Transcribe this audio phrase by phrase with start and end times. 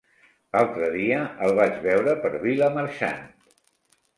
[0.55, 1.19] L'altre dia
[1.49, 3.21] el vaig veure per Vilamarxant.